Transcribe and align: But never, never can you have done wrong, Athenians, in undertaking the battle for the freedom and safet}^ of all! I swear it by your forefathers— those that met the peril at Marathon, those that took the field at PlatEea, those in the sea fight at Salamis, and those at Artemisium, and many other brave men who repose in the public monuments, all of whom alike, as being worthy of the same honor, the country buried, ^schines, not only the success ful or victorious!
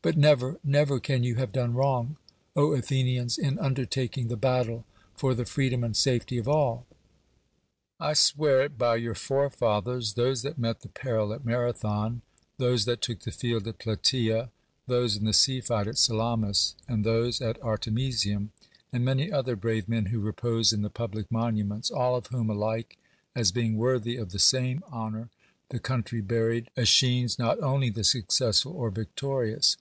But 0.00 0.16
never, 0.16 0.58
never 0.64 1.00
can 1.00 1.24
you 1.24 1.34
have 1.34 1.50
done 1.52 1.74
wrong, 1.74 2.16
Athenians, 2.56 3.36
in 3.36 3.58
undertaking 3.58 4.28
the 4.28 4.36
battle 4.36 4.84
for 5.16 5.34
the 5.34 5.44
freedom 5.44 5.82
and 5.82 5.92
safet}^ 5.94 6.38
of 6.38 6.46
all! 6.48 6.86
I 7.98 8.14
swear 8.14 8.62
it 8.62 8.78
by 8.78 8.94
your 8.96 9.16
forefathers— 9.16 10.12
those 10.14 10.42
that 10.42 10.56
met 10.56 10.80
the 10.80 10.88
peril 10.88 11.32
at 11.34 11.44
Marathon, 11.44 12.22
those 12.58 12.84
that 12.84 13.02
took 13.02 13.18
the 13.22 13.32
field 13.32 13.66
at 13.66 13.80
PlatEea, 13.80 14.50
those 14.86 15.16
in 15.16 15.24
the 15.26 15.32
sea 15.32 15.60
fight 15.60 15.88
at 15.88 15.98
Salamis, 15.98 16.76
and 16.86 17.04
those 17.04 17.40
at 17.42 17.60
Artemisium, 17.60 18.52
and 18.92 19.04
many 19.04 19.32
other 19.32 19.56
brave 19.56 19.88
men 19.88 20.06
who 20.06 20.20
repose 20.20 20.72
in 20.72 20.82
the 20.82 20.88
public 20.90 21.30
monuments, 21.30 21.90
all 21.90 22.14
of 22.14 22.28
whom 22.28 22.48
alike, 22.48 22.96
as 23.34 23.50
being 23.52 23.76
worthy 23.76 24.16
of 24.16 24.30
the 24.30 24.38
same 24.38 24.82
honor, 24.92 25.28
the 25.70 25.80
country 25.80 26.20
buried, 26.20 26.70
^schines, 26.76 27.36
not 27.36 27.60
only 27.60 27.90
the 27.90 28.04
success 28.04 28.62
ful 28.62 28.72
or 28.72 28.90
victorious! 28.90 29.76